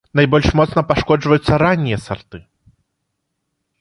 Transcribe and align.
Найбольш 0.19 0.47
моцна 0.59 0.83
пашкоджваюцца 0.91 1.53
раннія 1.65 1.99
сарты. 2.07 2.43